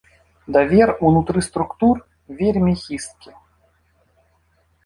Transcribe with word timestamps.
Давер 0.55 0.89
унутры 1.09 1.39
структур 1.49 1.95
вельмі 2.39 2.73
хісткі. 2.85 3.31